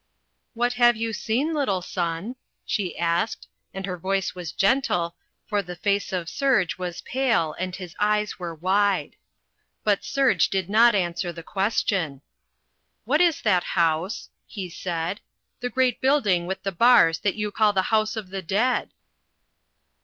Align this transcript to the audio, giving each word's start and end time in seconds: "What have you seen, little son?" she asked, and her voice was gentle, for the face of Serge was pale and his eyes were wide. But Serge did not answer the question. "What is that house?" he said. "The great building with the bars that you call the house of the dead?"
"What 0.55 0.73
have 0.81 0.95
you 0.97 1.13
seen, 1.13 1.53
little 1.53 1.83
son?" 1.83 2.35
she 2.65 2.97
asked, 2.97 3.47
and 3.71 3.85
her 3.85 3.99
voice 3.99 4.33
was 4.33 4.51
gentle, 4.51 5.15
for 5.45 5.61
the 5.61 5.75
face 5.75 6.11
of 6.11 6.27
Serge 6.27 6.79
was 6.79 7.01
pale 7.01 7.53
and 7.59 7.75
his 7.75 7.95
eyes 7.99 8.39
were 8.39 8.55
wide. 8.55 9.15
But 9.83 10.03
Serge 10.03 10.47
did 10.49 10.71
not 10.71 10.95
answer 10.95 11.31
the 11.31 11.43
question. 11.43 12.23
"What 13.05 13.21
is 13.21 13.41
that 13.43 13.63
house?" 13.77 14.29
he 14.47 14.71
said. 14.71 15.21
"The 15.59 15.69
great 15.69 16.01
building 16.01 16.47
with 16.47 16.63
the 16.63 16.71
bars 16.71 17.19
that 17.19 17.35
you 17.35 17.51
call 17.51 17.71
the 17.71 17.83
house 17.93 18.15
of 18.15 18.31
the 18.31 18.41
dead?" 18.41 18.93